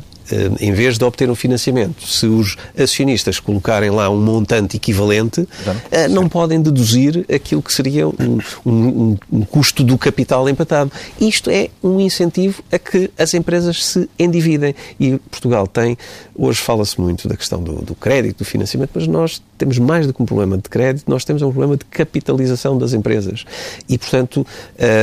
[0.59, 5.47] em vez de obter um financiamento, se os acionistas colocarem lá um montante equivalente,
[5.91, 10.91] eh, não podem deduzir aquilo que seria um, um, um, custo do capital empatado.
[11.19, 14.75] Isto é um incentivo a que as empresas se endividem.
[14.99, 15.97] E Portugal tem,
[16.35, 20.13] hoje fala-se muito da questão do, do crédito, do financiamento, mas nós temos mais do
[20.13, 23.45] que um problema de crédito, nós temos um problema de capitalização das empresas.
[23.87, 24.45] E, portanto,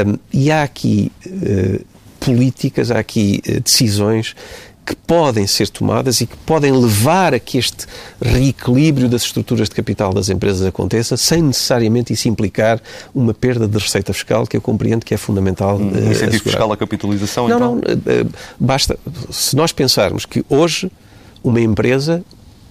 [0.06, 1.84] um, e há aqui uh,
[2.20, 4.34] políticas, há aqui uh, decisões
[4.86, 7.86] que podem ser tomadas e que podem levar a que este
[8.22, 12.80] reequilíbrio das estruturas de capital das empresas aconteça, sem necessariamente isso implicar
[13.12, 15.76] uma perda de receita fiscal, que eu compreendo que é fundamental.
[15.76, 17.74] Um uh, incentivo fiscal à capitalização, não, então?
[17.74, 17.80] Não,
[18.22, 18.96] uh, basta.
[19.30, 20.90] Se nós pensarmos que hoje
[21.42, 22.24] uma empresa,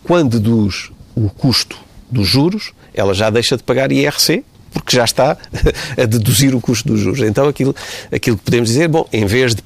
[0.03, 1.77] quando deduz o custo
[2.09, 4.43] dos juros, ela já deixa de pagar IRC,
[4.75, 5.37] porque já está
[5.97, 7.21] a deduzir o custo dos juros.
[7.21, 7.73] Então, aquilo,
[8.11, 9.63] aquilo que podemos dizer, bom, em vez, de,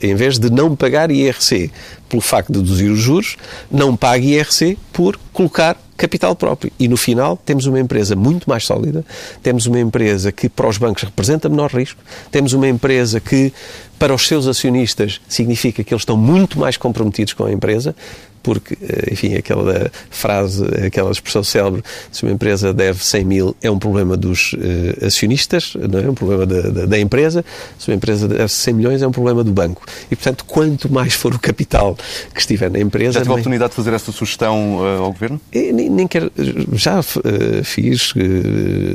[0.00, 1.70] em vez de não pagar IRC
[2.08, 3.36] pelo facto de deduzir os juros,
[3.70, 6.72] não pague IRC por colocar capital próprio.
[6.78, 9.04] E no final temos uma empresa muito mais sólida,
[9.42, 13.52] temos uma empresa que para os bancos representa menor risco, temos uma empresa que
[13.98, 17.94] para os seus acionistas significa que eles estão muito mais comprometidos com a empresa,
[18.42, 23.70] porque, eh, enfim, aquela frase, aquela expressão célebre, se uma empresa deve 100 mil, é
[23.70, 27.44] um problema dos uh, acionistas, não é um problema da, da, da, empresa,
[27.78, 29.84] se uma empresa deve 100 milhões, é um problema do banco.
[30.10, 31.96] E, portanto, quanto mais for o capital
[32.34, 33.12] que estiver na empresa...
[33.12, 35.40] Já teve a oportunidade de fazer essa sugestão uh, ao Governo?
[35.52, 36.30] Nem, nem quero,
[36.72, 38.12] já uh, fiz,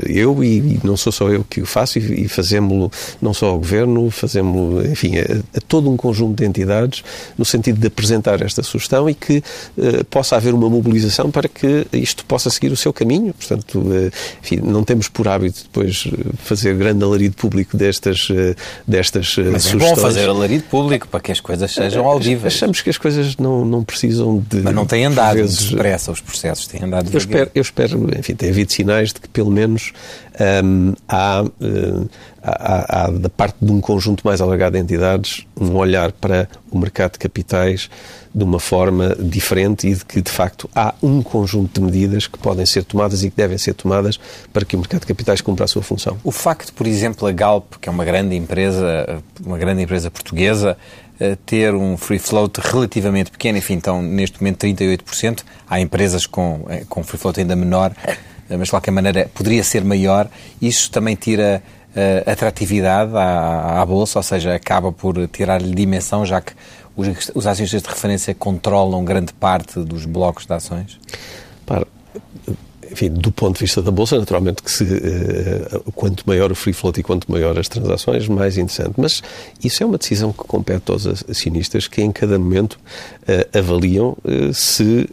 [0.05, 3.47] eu e, e, não sou só eu que o faço, e, e fazemos-lo não só
[3.47, 7.03] ao Governo, fazemos enfim, a, a, todo um conjunto de entidades,
[7.37, 11.87] no sentido de apresentar esta sugestão e que uh, possa haver uma mobilização para que
[11.93, 13.33] isto possa seguir o seu caminho.
[13.33, 13.83] Portanto,
[14.41, 18.27] enfim, não temos por hábito depois fazer grande alarido público destas,
[18.87, 19.91] destas Mas sugestões.
[19.91, 22.53] é bom fazer alarido público para que as coisas sejam audíveis.
[22.53, 24.61] Achamos que as coisas não, não precisam de.
[24.61, 28.35] Mas não têm andado vezes, depressa os processos, têm andado eu espero, eu espero, enfim,
[28.35, 29.91] tem havido sinais de que pelo menos
[30.63, 32.09] um, há, uh,
[32.41, 36.77] há, há, da parte de um conjunto mais alargado de entidades, um olhar para o
[36.77, 37.89] mercado de capitais
[38.33, 42.37] de uma forma diferente e de que, de facto, há um conjunto de medidas que
[42.37, 44.19] podem ser tomadas e que devem ser tomadas
[44.51, 46.17] para que o mercado de capitais cumpra a sua função.
[46.23, 50.75] O facto, por exemplo, a Galp, que é uma grande empresa, uma grande empresa portuguesa,
[51.45, 55.43] ter um free float relativamente pequeno, enfim, então neste momento 38%.
[55.69, 58.17] Há empresas com, eh, com free float ainda menor, eh,
[58.49, 60.27] mas de qualquer maneira poderia ser maior.
[60.61, 61.61] Isso também tira
[61.95, 66.53] uh, atratividade à, à, Bolsa, ou seja, acaba por tirar-lhe dimensão, já que
[66.95, 70.99] os, os acionistas de referência controlam grande parte dos blocos de ações?
[71.65, 71.87] Para,
[72.93, 76.73] enfim, do ponto de vista da Bolsa, naturalmente que se, uh, quanto maior o free
[76.73, 78.93] float e quanto maior as transações, mais interessante.
[78.97, 79.23] Mas
[79.63, 84.53] isso é uma decisão que compete aos acionistas que em cada momento uh, avaliam uh,
[84.53, 85.09] se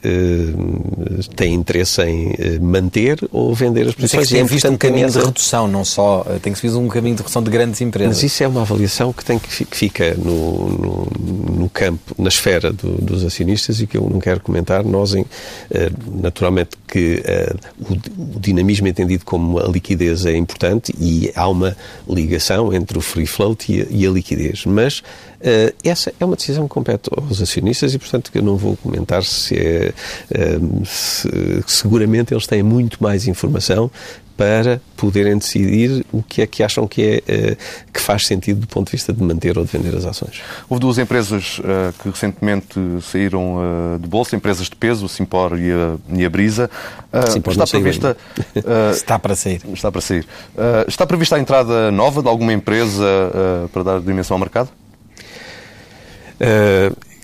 [1.35, 4.21] têm interesse em manter ou vender as posições.
[4.21, 6.79] Mas é que tem visto um caminho de redução, não só, tem que se visto
[6.79, 8.17] um caminho de redução de grandes empresas.
[8.17, 11.09] Mas isso é uma avaliação que, tem que, que fica no, no,
[11.57, 14.85] no, campo, na esfera do, dos acionistas e que eu não quero comentar.
[14.85, 15.25] Nós, em,
[16.21, 17.23] naturalmente, que
[17.79, 21.77] o, o, dinamismo entendido como a liquidez é importante e há uma
[22.09, 24.65] ligação entre o free float e a, e a liquidez.
[24.67, 28.77] Mas uh, essa é uma decisão que compete aos acionistas e, portanto, eu não vou
[28.77, 29.93] comentar se é.
[30.31, 31.29] Uh, se,
[31.67, 33.91] seguramente eles têm muito mais informação
[34.41, 37.57] para poderem decidir o que é que acham que, é, eh,
[37.93, 40.41] que faz sentido do ponto de vista de manter ou de vender as ações.
[40.67, 45.61] Houve duas empresas uh, que recentemente saíram uh, de bolsa, empresas de peso, o Simpor
[45.61, 46.71] e a, e a Brisa.
[47.29, 48.17] Simpor está prevista.
[48.97, 49.61] está para sair.
[49.75, 50.27] Está para sair.
[50.89, 53.05] está prevista a entrada nova de alguma empresa
[53.71, 54.71] para dar dimensão ao mercado?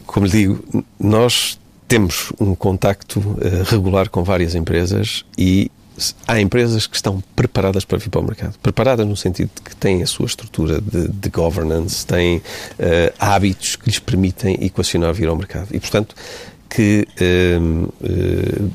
[0.07, 3.38] como lhe digo, nós temos um contacto
[3.70, 5.70] regular com várias empresas e
[6.26, 8.59] há empresas que estão preparadas para vir para o mercado.
[8.62, 12.42] Preparadas no sentido de que têm a sua estrutura de, de governance, têm uh,
[13.18, 15.68] hábitos que lhes permitem equacionar vir ao mercado.
[15.72, 16.14] E, portanto,
[16.68, 18.70] que uh, uh,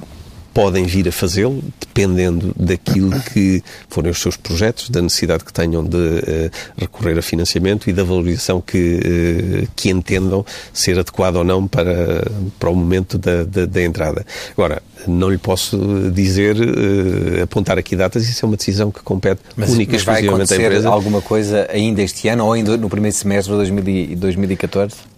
[0.54, 5.84] podem vir a fazê-lo, dependendo daquilo que forem os seus projetos, da necessidade que tenham
[5.84, 11.44] de uh, recorrer a financiamento e da valorização que, uh, que entendam ser adequada ou
[11.44, 12.26] não para,
[12.60, 14.26] para o momento da, da, da entrada.
[14.52, 19.42] Agora, não lhe posso dizer, uh, apontar aqui datas, isso é uma decisão que compete
[19.56, 20.90] mas, única e exclusivamente à empresa.
[20.90, 25.11] alguma coisa ainda este ano ou ainda no primeiro semestre de 2014?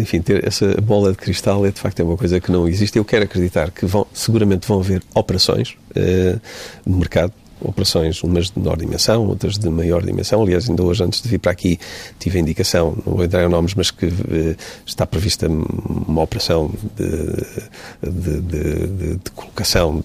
[0.00, 2.98] Enfim, ter essa bola de cristal é de facto é uma coisa que não existe.
[2.98, 6.40] Eu quero acreditar que vão, seguramente vão haver operações uh,
[6.84, 10.42] no mercado, operações, umas de menor dimensão, outras de maior dimensão.
[10.42, 11.78] Aliás, ainda hoje, antes de vir para aqui,
[12.18, 16.70] tive a indicação, não vou entrar em nomes, mas que uh, está prevista uma operação
[16.96, 20.02] de, de, de, de colocação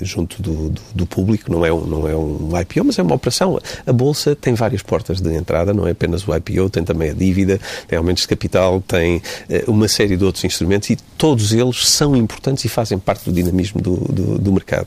[0.00, 3.14] junto do, do, do, público, não é, um, não é um IPO, mas é uma
[3.14, 3.58] operação.
[3.86, 7.14] A Bolsa tem várias portas de entrada, não é apenas o IPO, tem também a
[7.14, 11.88] dívida, tem aumentos de capital, tem uh, uma série de outros instrumentos e todos eles
[11.88, 14.86] são importantes e fazem parte do dinamismo do, do, do mercado.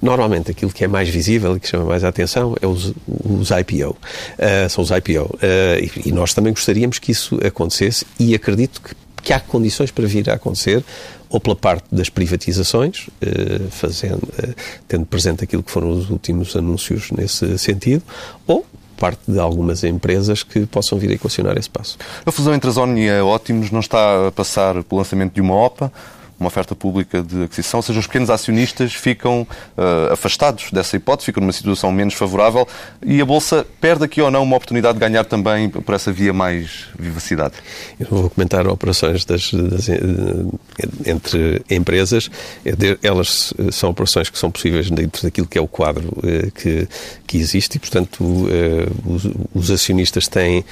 [0.00, 3.50] Normalmente aquilo que é mais visível e que chama mais a atenção é os, os
[3.50, 3.96] IPO, uh,
[4.38, 5.24] eh, são os IPO.
[5.24, 9.40] Uh, eh, e, e nós também gostaríamos que isso acontecesse e acredito que que há
[9.40, 10.84] condições para vir a acontecer,
[11.28, 14.54] ou pela parte das privatizações, eh, fazendo, eh,
[14.86, 18.02] tendo presente aquilo que foram os últimos anúncios nesse sentido,
[18.46, 18.64] ou
[18.96, 21.98] parte de algumas empresas que possam vir a equacionar esse passo.
[22.24, 25.40] A fusão entre a Zone e a Ótimos não está a passar pelo lançamento de
[25.40, 25.92] uma OPA,
[26.38, 31.26] uma oferta pública de aquisição, ou seja, os pequenos acionistas ficam uh, afastados dessa hipótese,
[31.26, 32.66] ficam numa situação menos favorável
[33.04, 36.32] e a Bolsa perde aqui ou não uma oportunidade de ganhar também por essa via
[36.32, 37.54] mais vivacidade?
[37.98, 39.96] Eu não vou comentar operações das, das, eh,
[41.06, 42.30] entre empresas,
[43.02, 46.88] elas são operações que são possíveis dentro daquilo que é o quadro uh, que,
[47.26, 48.24] que existe e, portanto,
[49.06, 50.64] os, os, acionistas têm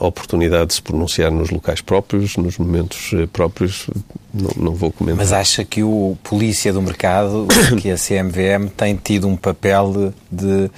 [0.00, 3.88] a oportunidade de se pronunciar nos locais próprios, nos momentos próprios,
[4.32, 5.16] não, não vou comentar.
[5.16, 7.46] Mas acha que o polícia do mercado,
[7.80, 10.70] que a CMVM, tem tido um papel de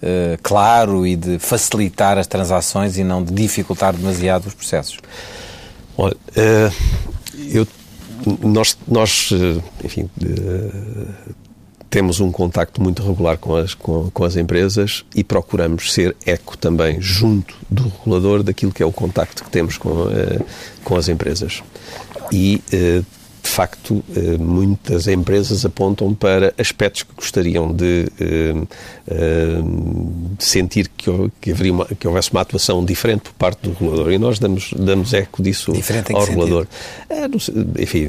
[0.00, 5.00] Uh, claro e de facilitar as transações e não de dificultar demasiado os processos?
[5.96, 6.72] Olha, uh,
[7.52, 7.66] eu
[8.40, 9.30] nós, nós,
[9.82, 10.08] enfim,
[11.90, 16.56] temos um contacto muito regular com as, com, com, as empresas e procuramos ser eco
[16.56, 20.06] também junto do regulador daquilo que é o contacto que temos com,
[20.84, 21.62] com as empresas.
[22.30, 22.62] E
[23.48, 28.54] de facto, eh, muitas empresas apontam para aspectos que gostariam de, eh,
[29.06, 29.62] eh,
[30.36, 34.12] de sentir que, que, haveria uma, que houvesse uma atuação diferente por parte do regulador.
[34.12, 35.72] E nós damos, damos eco disso
[36.12, 36.66] ao regulador.
[37.80, 38.06] enfim,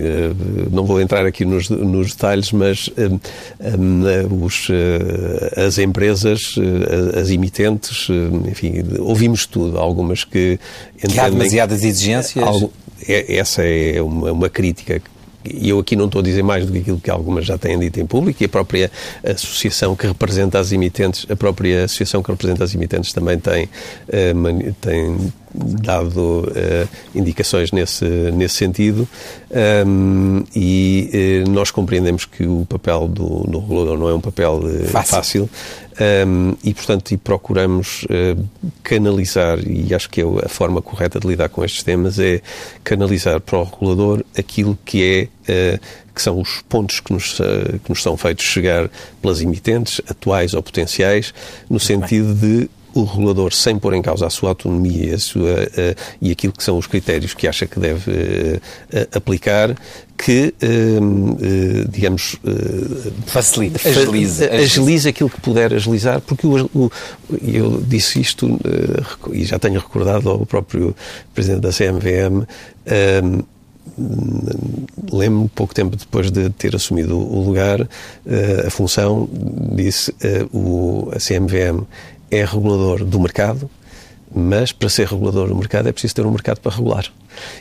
[0.72, 2.90] não vou entrar aqui nos, nos detalhes, mas
[4.42, 4.68] os,
[5.56, 6.56] as empresas,
[7.20, 8.08] as emitentes,
[8.46, 9.80] enfim, ouvimos tudo.
[9.80, 10.60] Algumas que.
[10.98, 12.46] Que há demasiadas exigências?
[12.46, 12.74] Algo,
[13.08, 15.02] é, essa é uma, uma crítica
[15.46, 17.80] e eu aqui não estou a dizer mais do que aquilo que algumas já têm
[17.80, 18.92] dito em público, e a própria
[19.24, 24.74] associação que representa as emitentes, a própria associação que representa as emitentes também tem, uh,
[24.82, 29.08] tem dado uh, indicações nesse, nesse sentido.
[30.56, 34.62] E uh, nós compreendemos que o papel do, do regulador não é um papel
[34.92, 35.50] fácil, fácil
[36.00, 38.06] um, e, portanto, e procuramos
[38.84, 42.42] canalizar, e acho que é a forma correta de lidar com estes temas, é
[42.84, 45.80] canalizar para o regulador aquilo que é
[46.14, 48.90] que são os pontos que nos, que nos são feitos chegar
[49.22, 51.34] pelas emitentes, atuais ou potenciais,
[51.64, 52.60] no Muito sentido bem.
[52.60, 56.54] de o regulador, sem pôr em causa a sua autonomia a sua, uh, e aquilo
[56.54, 59.76] que são os critérios que acha que deve uh, aplicar,
[60.18, 62.36] que, uh, digamos...
[63.26, 64.64] Facilite, agilize, agilize.
[64.64, 66.92] Agilize aquilo que puder agilizar, porque o, o,
[67.42, 68.60] eu disse isto
[69.32, 70.96] e já tenho recordado ao próprio
[71.34, 72.46] Presidente da CMVM,
[75.12, 77.88] lembro pouco tempo depois de ter assumido o lugar,
[78.66, 79.30] a função,
[79.74, 80.14] disse
[80.52, 81.86] o, a CMVM
[82.32, 83.70] é regulador do mercado,
[84.34, 87.06] mas para ser regulador do mercado é preciso ter um mercado para regular.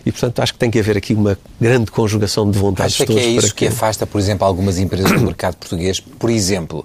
[0.05, 3.19] E, portanto, acho que tem que haver aqui uma grande conjugação de vontades Acha que
[3.19, 3.67] é isso que...
[3.67, 6.01] que afasta, por exemplo, algumas empresas do mercado português?
[6.01, 6.85] Por exemplo,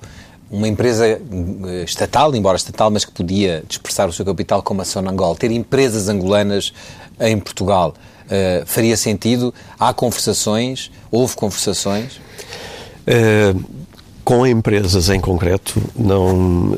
[0.49, 4.85] uma empresa eh, estatal, embora estatal, mas que podia dispersar o seu capital como a
[4.85, 6.73] Sonangol, ter empresas angolanas
[7.19, 7.93] em Portugal,
[8.25, 9.53] uh, faria sentido?
[9.79, 10.91] Há conversações?
[11.11, 12.19] Houve conversações?
[13.07, 13.82] Uh
[14.23, 16.75] com empresas em concreto, não,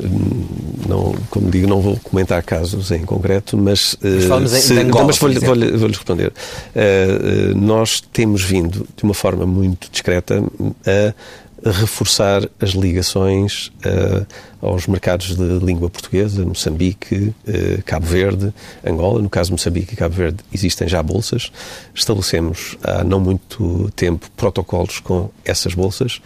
[0.88, 5.06] não, como digo, não vou comentar casos em concreto, mas, mas, uh, se, em Angola,
[5.06, 6.28] mas vou-lhe vou vou responder.
[6.28, 10.42] Uh, nós temos vindo, de uma forma muito discreta,
[10.86, 11.14] a
[11.70, 14.26] reforçar as ligações uh,
[14.60, 18.52] aos mercados de língua portuguesa, Moçambique, uh, Cabo Verde,
[18.84, 19.20] Angola.
[19.20, 21.50] No caso de Moçambique e Cabo Verde existem já bolsas.
[21.94, 26.20] Estabelecemos há não muito tempo protocolos com essas bolsas.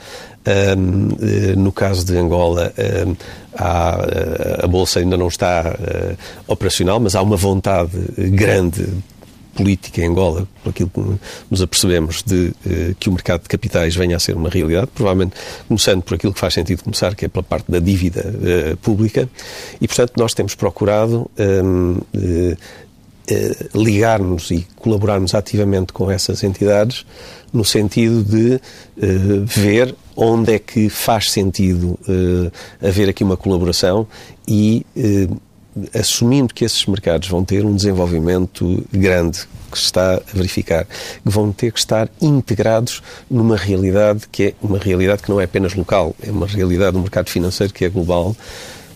[0.46, 2.72] Um, uh, no caso de Angola,
[3.06, 3.16] um,
[3.54, 5.76] há, a bolsa ainda não está
[6.46, 7.92] operacional, mas há uma vontade
[8.30, 8.86] grande
[9.54, 11.00] política em Angola, por aquilo que
[11.50, 15.34] nos apercebemos de eh, que o mercado de capitais venha a ser uma realidade, provavelmente
[15.68, 19.28] começando por aquilo que faz sentido começar, que é pela parte da dívida eh, pública,
[19.80, 22.56] e portanto nós temos procurado ehm, eh,
[23.74, 27.06] ligarmos e colaborarmos ativamente com essas entidades
[27.52, 28.60] no sentido de
[29.44, 31.96] ver onde é que faz sentido
[32.82, 34.04] haver aqui uma colaboração
[34.48, 34.84] e
[35.94, 41.20] assumindo que esses mercados vão ter um desenvolvimento grande que se está a verificar, que
[41.24, 45.74] vão ter que estar integrados numa realidade que é uma realidade que não é apenas
[45.74, 48.36] local, é uma realidade do mercado financeiro que é global.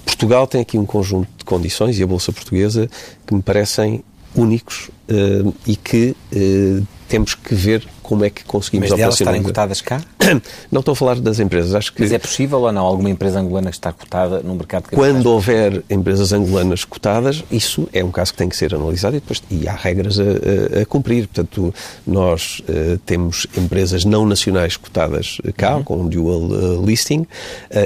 [0.04, 2.88] Portugal tem aqui um conjunto de condições e a Bolsa Portuguesa
[3.26, 4.02] que me parecem
[4.34, 9.42] únicos uh, e que uh, temos que ver como é que conseguimos Mas delas estarem
[9.42, 9.98] cotadas cá?
[10.70, 11.74] Não estou a falar das empresas.
[11.74, 12.02] Acho que...
[12.02, 15.82] Mas é possível ou não alguma empresa angolana estar cotada no mercado de Quando houver
[15.88, 19.66] empresas angolanas cotadas, isso é um caso que tem que ser analisado e, depois, e
[19.66, 21.26] há regras a, a, a cumprir.
[21.28, 21.74] Portanto,
[22.06, 25.82] nós uh, temos empresas não nacionais cotadas cá, uhum.
[25.84, 27.26] com um dual uh, listing, uh,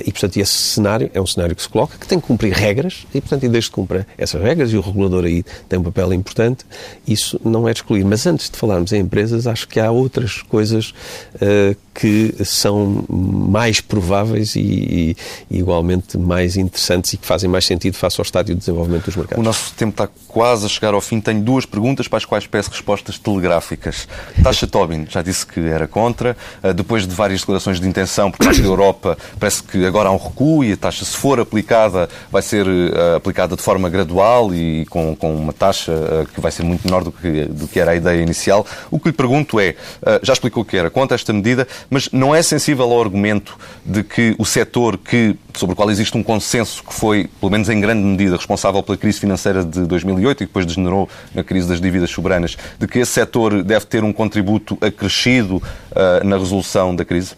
[0.05, 3.07] e, portanto, esse cenário é um cenário que se coloca, que tem que cumprir regras,
[3.15, 6.13] e, portanto, e desde que cumpra essas regras, e o regulador aí tem um papel
[6.13, 6.65] importante,
[7.07, 8.05] isso não é de excluir.
[8.05, 10.93] Mas antes de falarmos em empresas, acho que há outras coisas
[11.35, 15.17] uh, que são mais prováveis e,
[15.51, 19.17] e, igualmente mais interessantes e que fazem mais sentido face ao estádio de desenvolvimento dos
[19.17, 19.43] mercados.
[19.43, 21.21] O nosso tempo está quase a chegar ao fim.
[21.21, 24.07] Tenho duas perguntas para as quais peço respostas telegráficas.
[24.43, 26.37] Tasha Tobin já disse que era contra.
[26.63, 30.13] Uh, depois de várias declarações de intenção por parte da Europa, parece que agora há
[30.13, 34.55] um recuo e a taxa, se for aplicada, vai ser uh, aplicada de forma gradual
[34.55, 35.93] e com, com uma taxa
[36.33, 38.65] que vai ser muito menor do que, do que era a ideia inicial.
[38.89, 39.75] O que lhe pergunto é,
[40.23, 44.35] já explicou que era contra esta medida, mas não é sensível ao argumento de que
[44.39, 48.03] o setor que, sobre o qual existe um consenso que foi, pelo menos em grande
[48.03, 52.57] medida, responsável pela crise financeira de 2008 e depois degenerou na crise das dívidas soberanas,
[52.79, 57.35] de que esse setor deve ter um contributo acrescido uh, na resolução da crise?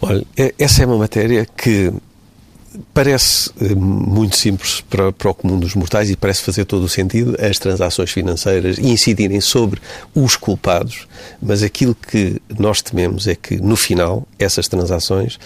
[0.00, 0.24] Olha,
[0.58, 1.92] essa é uma matéria que
[2.92, 6.88] parece eh, muito simples para, para, o comum dos mortais e parece fazer todo o
[6.88, 9.80] sentido as transações financeiras incidirem sobre
[10.14, 11.06] os culpados,
[11.40, 15.38] mas aquilo que nós tememos é que, no final, essas transações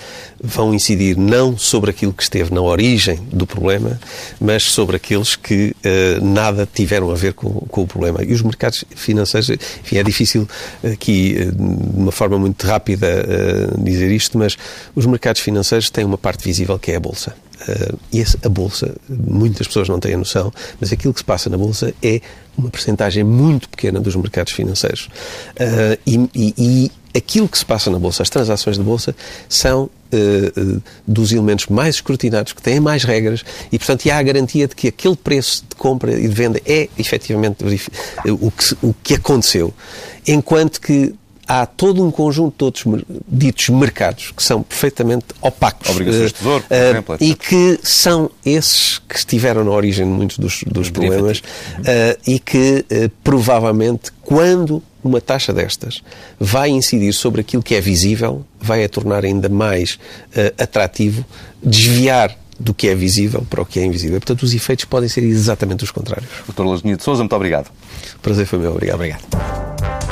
[0.42, 4.00] vão incidir não sobre aquilo que esteve na origem do problema,
[4.40, 8.22] mas sobre aqueles que uh, nada tiveram a ver com, com, o problema.
[8.22, 10.48] E os mercados financeiros, enfim, é difícil
[10.82, 14.56] aqui, uh, de uma forma muito rápida, uh, dizer isto, mas
[14.94, 17.19] os mercados financeiros têm uma parte visível que é a bolsa.
[17.68, 21.50] Uh, e a Bolsa, muitas pessoas não têm a noção, mas aquilo que se passa
[21.50, 22.20] na Bolsa é
[22.56, 25.08] uma percentagem muito pequena dos mercados financeiros.
[25.56, 29.14] Uh, e, e, e, aquilo que se passa na Bolsa, as transações de Bolsa,
[29.48, 34.66] são uh, dos elementos mais escrutinados, que têm mais regras e, portanto, há a garantia
[34.66, 37.64] de que aquele preço de compra e de venda é efetivamente
[38.26, 39.74] o que, o que aconteceu.
[40.26, 41.14] Enquanto que
[41.50, 45.90] há todo um conjunto de outros ditos mercados que são perfeitamente opacos.
[45.90, 47.16] Obrigações de tesouro, por uh, exemplo.
[47.20, 52.38] E que são esses que estiveram na origem de muitos dos, dos problemas uh, e
[52.38, 52.84] que
[53.24, 56.04] provavelmente, quando uma taxa destas
[56.38, 59.98] vai incidir sobre aquilo que é visível, vai a tornar ainda mais
[60.56, 61.24] atrativo
[61.60, 64.20] desviar do que é visível para o que é invisível.
[64.20, 66.28] Portanto, os efeitos podem ser exatamente os contrários.
[66.46, 66.62] Dr.
[66.62, 67.70] Lasnia de Souza, muito obrigado.
[68.20, 68.72] Prazer foi meu.
[68.72, 68.96] Obrigado.
[68.96, 70.09] Obrigado.